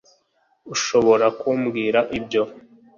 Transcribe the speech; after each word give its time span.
ushobora 0.73 1.25
kumbwira 1.39 1.99
ibyo 2.17 2.43